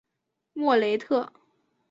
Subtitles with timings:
[0.53, 1.31] 莫雷特。